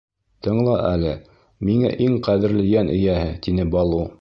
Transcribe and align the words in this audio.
—Тыңла 0.45 0.77
әле, 0.87 1.11
миңә 1.69 1.93
иң 2.09 2.17
ҡәҙерле 2.29 2.67
йән 2.73 2.93
эйәһе,— 2.99 3.33
тине 3.49 3.69
Балу. 3.77 4.05